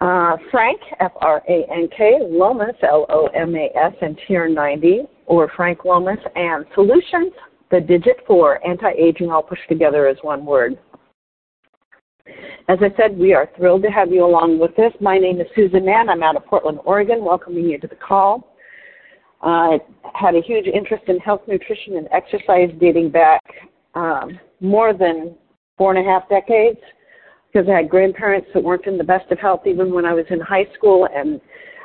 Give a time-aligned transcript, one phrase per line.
[0.00, 5.08] uh, Frank, F R A N K, Lomas, L O M A S, and TR90,
[5.26, 7.32] or Frank Lomas, and Solutions,
[7.70, 10.78] the digit for anti aging, all pushed together as one word.
[12.68, 14.92] As I said, we are thrilled to have you along with us.
[15.00, 16.10] My name is Susan Mahon.
[16.10, 18.54] I'm out of Portland, Oregon, welcoming you to the call.
[19.40, 19.78] I
[20.14, 23.42] had a huge interest in health, nutrition, and exercise dating back
[23.94, 25.34] um, more than
[25.76, 26.78] four and a half decades
[27.52, 30.26] because I had grandparents that weren't in the best of health even when I was
[30.30, 31.40] in high school, and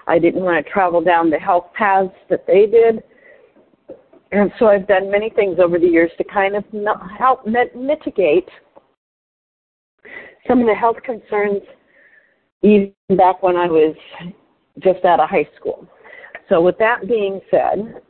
[0.08, 3.04] I didn't want to travel down the health paths that they did.
[4.32, 6.64] And so I've done many things over the years to kind of
[7.18, 8.50] help mitigate
[10.48, 11.62] some of the health concerns
[12.64, 13.96] even back when I was
[14.80, 15.88] just out of high school.
[16.50, 18.02] So with that being said,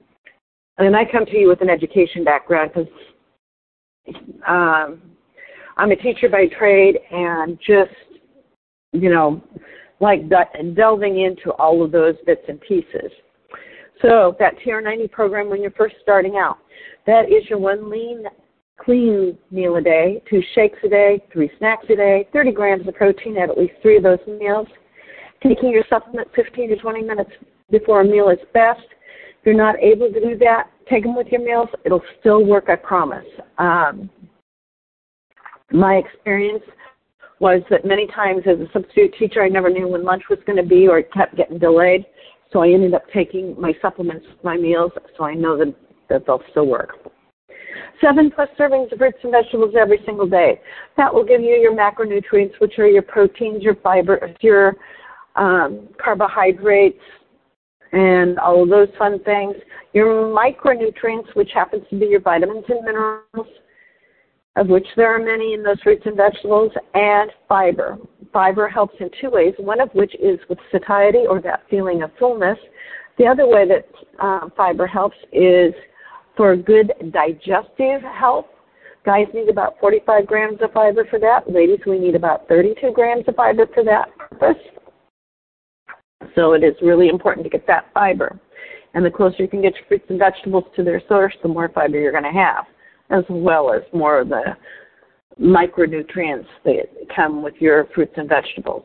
[0.77, 2.89] and I come to you with an education background because
[4.47, 5.02] um,
[5.77, 7.91] I'm a teacher by trade and just,
[8.91, 9.41] you know,
[9.99, 10.30] like
[10.75, 13.11] delving into all of those bits and pieces.
[14.02, 16.57] So that TR90 program when you're first starting out,
[17.07, 18.25] that is your one lean,
[18.80, 22.95] clean meal a day, two shakes a day, three snacks a day, 30 grams of
[22.95, 24.67] protein at at least three of those meals.
[25.41, 27.31] Taking your supplement 15 to 20 minutes
[27.71, 28.81] before a meal is best.
[29.39, 31.69] If you're not able to do that, take them with your meals.
[31.85, 33.25] It'll still work, I promise.
[33.58, 34.09] Um,
[35.73, 36.63] my experience
[37.39, 40.57] was that many times as a substitute teacher, I never knew when lunch was going
[40.57, 42.05] to be or it kept getting delayed.
[42.52, 45.73] So I ended up taking my supplements my meals so I know that,
[46.09, 46.95] that they'll still work.
[47.99, 50.61] Seven plus servings of fruits and vegetables every single day.
[50.95, 54.75] That will give you your macronutrients, which are your proteins, your fiber, your
[55.36, 57.02] um, carbohydrates,
[57.92, 59.55] and all of those fun things.
[59.93, 63.48] Your micronutrients, which happens to be your vitamins and minerals,
[64.55, 67.97] of which there are many in those fruits and vegetables, and fiber.
[68.31, 72.11] Fiber helps in two ways, one of which is with satiety or that feeling of
[72.19, 72.58] fullness.
[73.17, 73.87] The other way that
[74.19, 75.73] uh, fiber helps is
[76.37, 78.45] for good digestive health.
[79.05, 81.52] Guys need about 45 grams of fiber for that.
[81.52, 84.61] Ladies, we need about 32 grams of fiber for that purpose.
[86.36, 88.39] So it is really important to get that fiber.
[88.93, 91.69] And the closer you can get your fruits and vegetables to their source, the more
[91.69, 92.65] fiber you're going to have
[93.13, 94.57] as well as more of the
[95.39, 96.85] micronutrients that
[97.15, 98.83] come with your fruits and vegetables.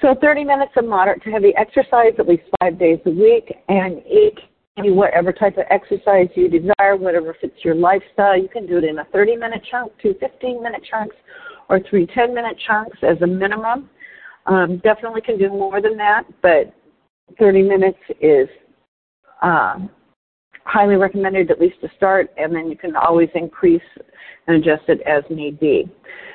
[0.00, 3.98] So 30 minutes of moderate to heavy exercise at least five days a week and
[4.06, 4.38] eat
[4.76, 8.36] whatever type of exercise you desire, whatever fits your lifestyle.
[8.36, 11.14] You can do it in a 30 minute chunk, two 15 minute chunks,
[11.68, 13.88] or three 10 minute chunks as a minimum.
[14.46, 16.74] Um, definitely can do more than that, but
[17.38, 18.48] 30 minutes is
[19.42, 19.78] uh,
[20.74, 23.80] highly recommended at least to start, and then you can always increase
[24.48, 25.88] and adjust it as need be.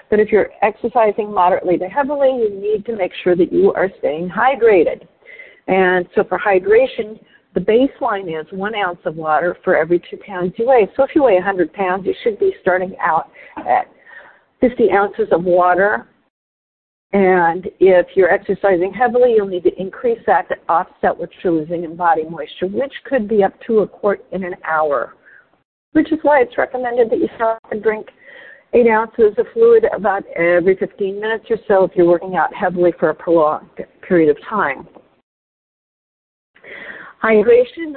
[0.09, 3.89] But if you're exercising moderately to heavily, you need to make sure that you are
[3.99, 5.05] staying hydrated.
[5.67, 7.21] And so for hydration,
[7.53, 10.87] the baseline is one ounce of water for every two pounds you weigh.
[10.95, 13.91] So if you weigh 100 pounds, you should be starting out at
[14.61, 16.07] 50 ounces of water
[17.11, 21.83] and if you're exercising heavily, you'll need to increase that to offset what you're losing
[21.83, 25.15] in body moisture, which could be up to a quart in an hour.
[25.93, 28.07] Which is why it's recommended that you stop and drink
[28.73, 32.93] eight ounces of fluid about every 15 minutes or so if you're working out heavily
[32.99, 33.69] for a prolonged
[34.07, 34.87] period of time.
[37.23, 37.95] Hydration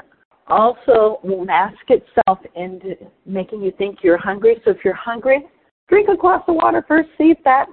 [0.48, 2.94] also will mask itself into
[3.26, 4.56] making you think you're hungry.
[4.64, 5.44] So if you're hungry,
[5.88, 7.66] drink a glass of water first, see if that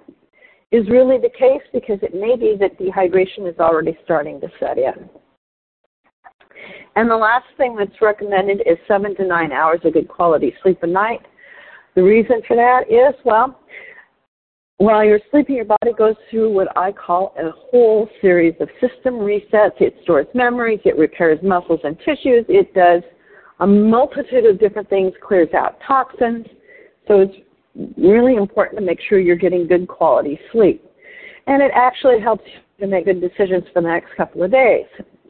[0.72, 4.78] is really the case because it may be that dehydration is already starting to set
[4.78, 5.10] in.
[6.96, 10.84] And the last thing that's recommended is seven to nine hours of good quality sleep
[10.84, 11.22] a night.
[11.96, 13.60] The reason for that is, well,
[14.78, 19.16] while you're sleeping, your body goes through what I call a whole series of system
[19.16, 19.82] resets.
[19.82, 23.04] It stores memories, it repairs muscles and tissues, it does
[23.60, 26.46] a multitude of different things, clears out toxins.
[27.08, 27.36] So it's
[27.98, 30.84] really important to make sure you're getting good quality sleep.
[31.48, 34.86] And it actually helps you to make good decisions for the next couple of days.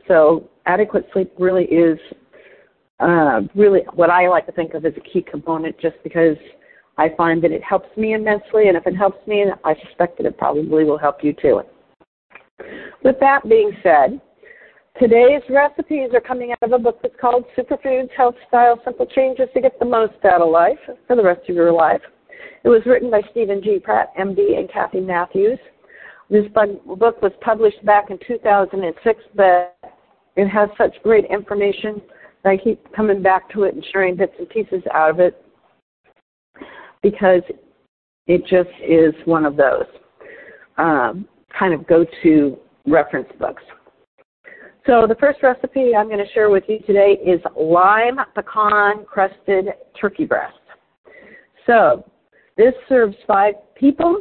[0.08, 2.00] So adequate sleep really is
[3.00, 6.36] uh, really what I like to think of as a key component just because
[6.98, 10.26] I find that it helps me immensely, and if it helps me, I suspect that
[10.26, 11.62] it probably will help you too.
[13.04, 14.20] With that being said,
[15.00, 19.48] Today's recipes are coming out of a book that's called Superfoods Health Style Simple Changes
[19.54, 22.02] to Get the Most Out of Life for the Rest of Your Life.
[22.64, 23.80] It was written by Steven G.
[23.80, 25.60] Pratt, MD, and Kathy Matthews.
[26.30, 29.78] This book was published back in 2006, but
[30.36, 32.02] it has such great information
[32.44, 35.44] that I keep coming back to it and sharing bits and pieces out of it
[37.02, 37.42] because
[38.28, 39.86] it just is one of those
[40.78, 41.28] um,
[41.58, 43.64] kind of go to reference books.
[44.86, 49.68] So, the first recipe I'm going to share with you today is lime pecan crusted
[50.00, 50.58] turkey breast.
[51.68, 52.06] So,
[52.60, 54.20] this serves five people.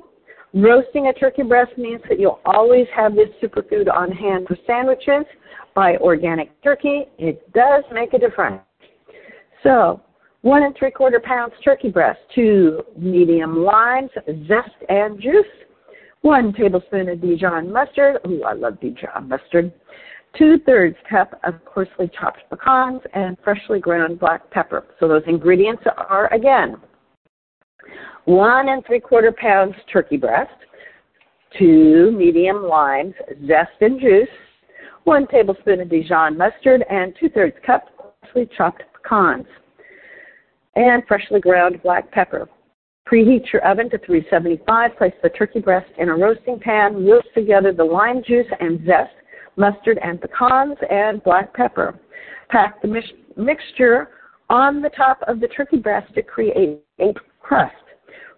[0.54, 5.26] Roasting a turkey breast means that you'll always have this superfood on hand for sandwiches.
[5.74, 7.06] Buy organic turkey.
[7.18, 8.62] It does make a difference.
[9.64, 10.00] So,
[10.42, 14.10] one and three quarter pounds turkey breast, two medium limes,
[14.46, 15.44] zest and juice,
[16.20, 18.18] one tablespoon of Dijon mustard.
[18.24, 19.72] Ooh, I love Dijon mustard.
[20.38, 24.84] Two thirds cup of coarsely chopped pecans and freshly ground black pepper.
[25.00, 26.76] So those ingredients are again
[28.24, 30.50] one and three quarter pounds turkey breast,
[31.58, 33.14] two medium limes,
[33.46, 34.28] zest and juice,
[35.04, 37.84] one tablespoon of Dijon mustard, and two thirds cup
[38.20, 39.46] freshly chopped pecans,
[40.76, 42.48] and freshly ground black pepper.
[43.10, 44.96] Preheat your oven to 375.
[44.98, 47.06] Place the turkey breast in a roasting pan.
[47.06, 49.14] Roast together the lime juice and zest,
[49.56, 51.98] mustard and pecans, and black pepper.
[52.50, 53.02] Pack the
[53.36, 54.10] mixture
[54.50, 57.14] on the top of the turkey breast to create a
[57.48, 57.74] crust.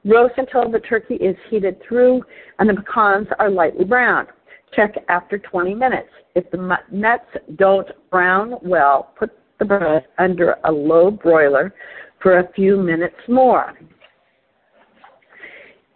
[0.05, 2.23] Roast until the turkey is heated through
[2.59, 4.29] and the pecans are lightly browned.
[4.75, 6.09] Check after 20 minutes.
[6.37, 7.25] If the nuts
[7.57, 11.75] don't brown well, put the bread under a low broiler
[12.23, 13.75] for a few minutes more.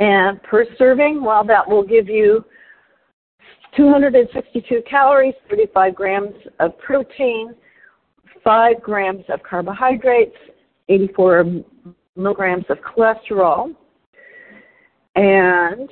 [0.00, 2.44] And per serving, well, that will give you
[3.76, 7.54] 262 calories, 35 grams of protein,
[8.42, 10.36] 5 grams of carbohydrates,
[10.88, 11.44] 84
[12.16, 13.74] milligrams of cholesterol,
[15.16, 15.88] and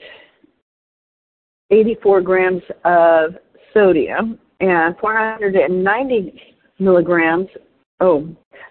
[1.71, 3.35] 84 grams of
[3.73, 6.41] sodium and 490
[6.79, 7.49] milligrams.
[8.01, 8.29] Oh,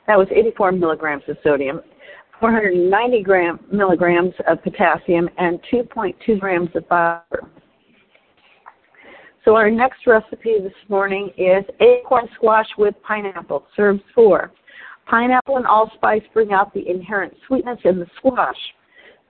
[0.08, 1.82] that was 84 milligrams of sodium,
[2.40, 7.50] 490 gram, milligrams of potassium, and 2.2 grams of fiber.
[9.44, 13.66] So our next recipe this morning is acorn squash with pineapple.
[13.76, 14.52] Serves four.
[15.08, 18.56] Pineapple and allspice bring out the inherent sweetness in the squash.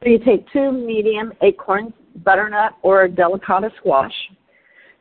[0.02, 4.14] So you take two medium acorns, butternut or delicata squash.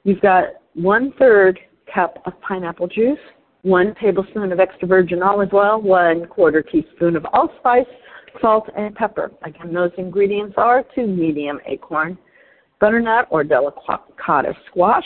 [0.05, 0.45] You've got
[0.75, 1.59] one third
[1.93, 3.19] cup of pineapple juice,
[3.63, 7.87] one tablespoon of extra virgin olive oil, one quarter teaspoon of allspice,
[8.41, 9.33] salt, and pepper.
[9.43, 12.17] Again, those ingredients are two medium acorn,
[12.81, 15.05] butternut or delicata squash,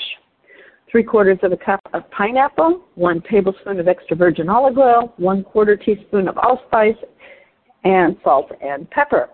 [0.94, 5.43] three quarters of a cup of pineapple, one tablespoon of extra virgin olive oil, one
[5.43, 6.94] quarter teaspoon of allspice,
[7.82, 9.29] and salt and pepper.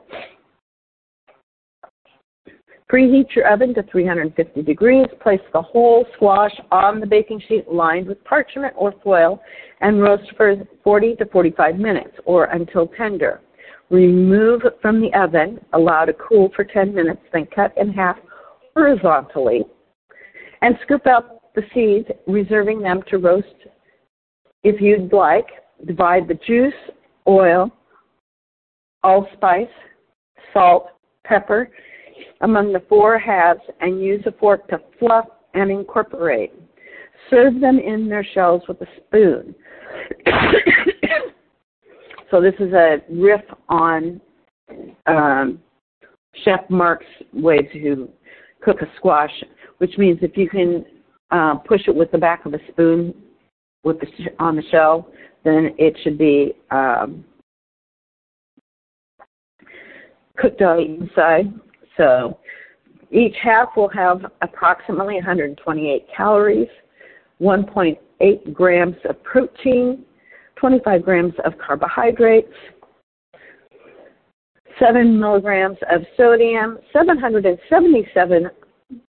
[2.90, 5.06] Preheat your oven to 350 degrees.
[5.22, 9.38] Place the whole squash on the baking sheet lined with parchment or foil
[9.82, 13.42] and roast for 40 to 45 minutes or until tender.
[13.90, 18.16] Remove from the oven, allow to cool for 10 minutes, then cut in half
[18.74, 19.62] horizontally
[20.62, 23.46] and scoop out the seeds, reserving them to roast
[24.62, 25.46] if you'd like.
[25.86, 26.74] Divide the juice,
[27.26, 27.70] oil,
[29.02, 29.68] allspice,
[30.52, 30.88] salt,
[31.24, 31.70] pepper,
[32.42, 36.52] among the four halves and use a fork to fluff and incorporate.
[37.28, 39.54] Serve them in their shells with a spoon.
[42.30, 44.20] so this is a riff on
[45.06, 45.60] um,
[46.44, 48.08] Chef Mark's way to
[48.62, 49.32] cook a squash,
[49.78, 50.84] which means if you can
[51.30, 53.14] uh, push it with the back of a spoon
[53.84, 55.08] with the sh- on the shell,
[55.44, 57.24] then it should be um,
[60.36, 61.52] cooked on the inside.
[61.96, 62.38] So
[63.10, 66.68] each half will have approximately 128 calories,
[67.40, 70.04] 1.8 grams of protein,
[70.56, 72.52] 25 grams of carbohydrates,
[74.78, 78.50] 7 milligrams of sodium, 777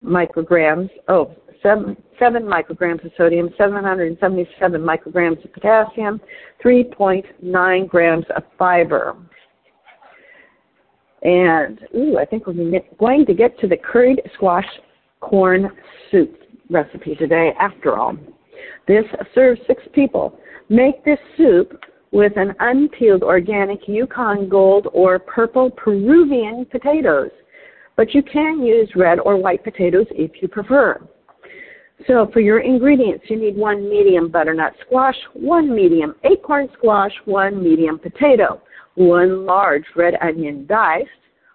[0.05, 6.21] micrograms, oh, 7, 7 micrograms of sodium, 777 micrograms of potassium,
[6.64, 9.17] 3.9 grams of fiber.
[11.23, 14.67] And, ooh, I think we're going to get to the curried squash
[15.21, 15.71] corn
[16.11, 16.35] soup
[16.71, 18.17] recipe today after all.
[18.88, 20.38] This serves six people.
[20.69, 21.79] Make this soup
[22.11, 27.31] with an unpeeled organic Yukon Gold or purple Peruvian potatoes,
[27.97, 31.00] but you can use red or white potatoes if you prefer.
[32.07, 37.62] So for your ingredients, you need one medium butternut squash, one medium acorn squash, one
[37.62, 38.61] medium potato,
[38.95, 41.09] one large red onion diced,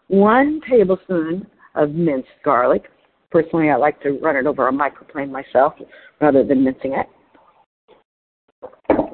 [0.07, 2.83] one tablespoon of minced garlic.
[3.31, 5.73] Personally, I like to run it over a microplane myself
[6.21, 7.07] rather than mincing it.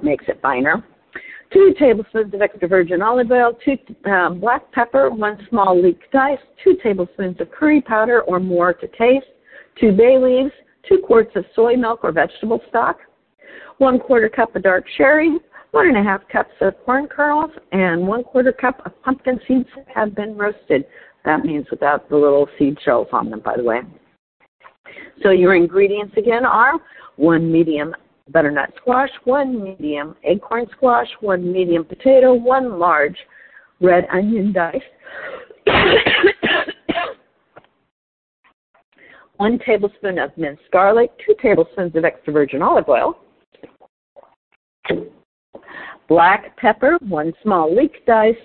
[0.03, 0.83] Makes it finer.
[1.53, 3.77] Two tablespoons of extra virgin olive oil, two
[4.09, 8.88] um, black pepper, one small leek diced, two tablespoons of curry powder or more to
[8.88, 9.25] taste,
[9.79, 10.53] two bay leaves,
[10.88, 12.97] two quarts of soy milk or vegetable stock,
[13.77, 15.38] one quarter cup of dark sherry,
[15.71, 19.69] one and a half cups of corn kernels, and one quarter cup of pumpkin seeds
[19.75, 20.85] that have been roasted.
[21.25, 23.81] That means without the little seed shells on them, by the way.
[25.23, 26.73] So your ingredients again are
[27.15, 27.95] one medium
[28.31, 33.17] butternut squash, one medium acorn squash, one medium potato, one large
[33.79, 34.83] red onion diced,
[39.41, 43.17] one tablespoon of minced garlic, two tablespoons of extra virgin olive oil,
[46.07, 48.36] black pepper, one small leek dice,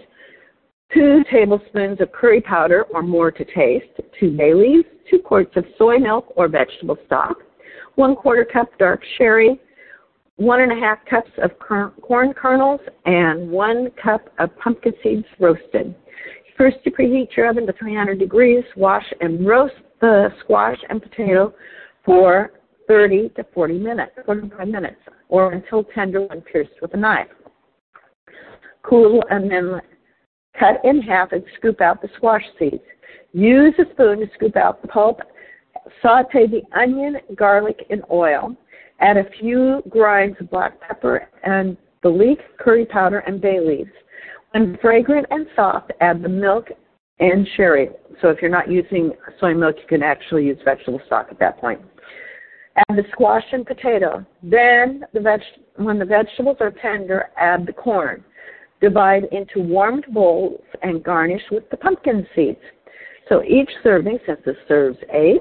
[0.95, 5.67] two tablespoons of curry powder or more to taste, two bay leaves, two quarts of
[5.77, 7.37] soy milk or vegetable stock,
[7.97, 9.61] one quarter cup dark sherry,
[10.37, 15.95] one and a half cups of corn kernels, and one cup of pumpkin seeds roasted.
[16.57, 18.65] First, you preheat your oven to 300 degrees.
[18.77, 21.55] Wash and roast the squash and potato
[22.05, 22.53] for
[22.89, 27.29] 30 to 40 minutes, 45 minutes, or until tender when pierced with a knife.
[28.83, 29.81] Cool and then
[30.59, 32.83] cut in half and scoop out the squash seeds.
[33.33, 35.21] Use a spoon to scoop out the pulp.
[36.01, 38.57] Saute the onion, garlic, in oil.
[39.01, 43.91] Add a few grinds of black pepper and the leek, curry powder, and bay leaves.
[44.53, 46.69] When fragrant and soft, add the milk
[47.19, 47.91] and sherry.
[48.21, 51.59] So if you're not using soy milk, you can actually use vegetable stock at that
[51.59, 51.81] point.
[52.77, 54.25] Add the squash and potato.
[54.43, 55.41] Then, the veg-
[55.77, 58.23] when the vegetables are tender, add the corn.
[58.81, 62.61] Divide into warmed bowls and garnish with the pumpkin seeds.
[63.29, 65.41] So each serving, since this serves eight,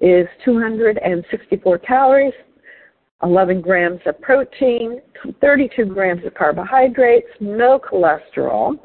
[0.00, 2.32] is 264 calories,
[3.22, 5.00] 11 grams of protein,
[5.40, 8.78] 32 grams of carbohydrates, no cholesterol,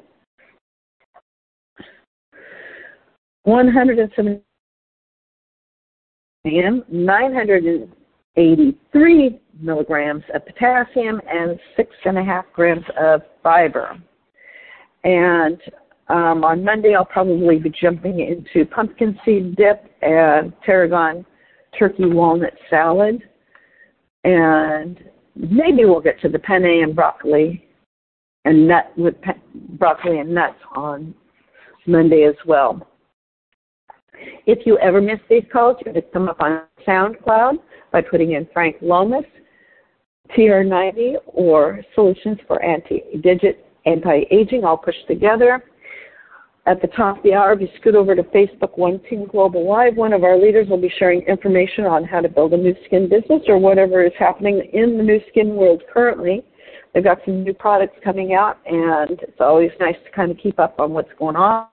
[3.44, 4.42] 170
[6.46, 14.02] 983 milligrams of potassium, and six and a half grams of fiber.
[15.04, 15.62] And
[16.08, 21.26] um, on Monday, I'll probably be jumping into pumpkin seed dip and tarragon
[21.78, 23.22] turkey walnut salad.
[24.24, 25.00] And
[25.36, 27.66] maybe we'll get to the penne and broccoli
[28.46, 31.14] and nut with pe- broccoli and nuts on
[31.86, 32.89] Monday as well.
[34.46, 37.56] If you ever miss these calls, you can come up on SoundCloud
[37.92, 39.26] by putting in Frank Lomas,
[40.38, 45.64] TR90, or Solutions for Anti-Digit Anti-Aging, all pushed together.
[46.66, 49.68] At the top of the hour, if you scoot over to Facebook One Team Global
[49.68, 52.76] Live, one of our leaders will be sharing information on how to build a Nu
[52.86, 56.44] Skin business or whatever is happening in the Nu Skin world currently.
[56.94, 60.60] They've got some new products coming out, and it's always nice to kind of keep
[60.60, 61.68] up on what's going on.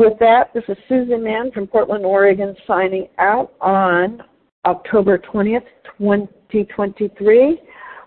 [0.00, 4.22] With that, this is Susan Mahon from Portland, Oregon, signing out on
[4.64, 5.66] October 20th,
[5.98, 7.60] 2023.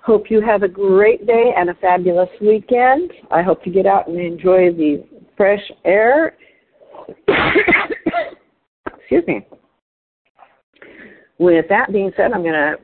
[0.03, 3.11] Hope you have a great day and a fabulous weekend.
[3.29, 5.05] I hope you get out and enjoy the
[5.37, 6.35] fresh air.
[8.97, 9.45] Excuse me.
[11.37, 12.75] With that being said, I'm going to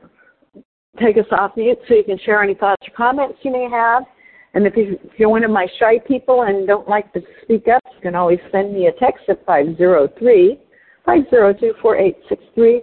[1.04, 4.04] take us off mute so you can share any thoughts or comments you may have.
[4.54, 7.68] And if, you, if you're one of my shy people and don't like to speak
[7.68, 10.58] up, you can always send me a text at 503
[11.06, 12.82] 502 4863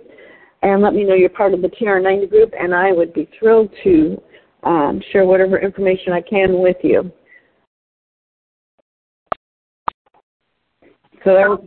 [0.63, 3.69] and let me know you're part of the TR90 group, and I would be thrilled
[3.83, 4.21] to
[4.63, 7.11] um, share whatever information I can with you.
[11.23, 11.57] So there,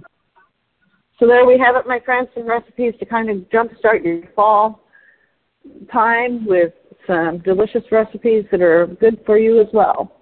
[1.18, 4.80] so there we have it, my friends, some recipes to kind of jumpstart your fall
[5.92, 6.72] time with
[7.06, 10.12] some delicious recipes that are good for you as well.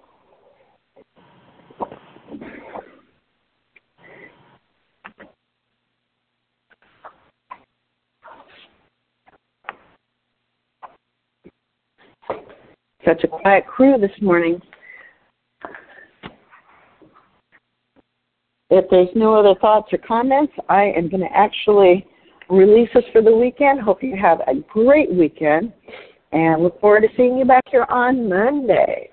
[13.05, 14.61] Such a quiet crew this morning.
[18.69, 22.05] If there's no other thoughts or comments, I am going to actually
[22.49, 23.79] release us for the weekend.
[23.79, 25.73] Hope you have a great weekend
[26.31, 29.08] and look forward to seeing you back here on Monday.